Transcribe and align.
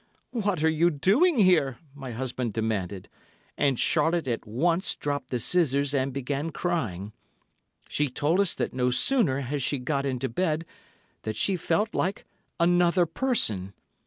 'What 0.31 0.63
are 0.63 0.67
you 0.69 0.89
doing 0.89 1.37
here?' 1.37 1.77
my 1.93 2.09
husband 2.09 2.53
demanded, 2.53 3.07
and 3.55 3.79
Charlotte 3.79 4.27
at 4.27 4.47
once 4.47 4.95
dropped 4.95 5.29
the 5.29 5.37
scissors 5.37 5.93
and 5.93 6.11
began 6.11 6.49
crying. 6.49 7.13
She 7.87 8.09
told 8.09 8.39
us 8.39 8.55
that 8.55 8.73
no 8.73 8.89
sooner 8.89 9.41
had 9.41 9.61
she 9.61 9.77
got 9.77 10.07
into 10.07 10.27
bed, 10.27 10.65
than 11.21 11.35
she 11.35 11.55
felt 11.55 11.93
like 11.93 12.25
another 12.59 13.05
person. 13.05 13.75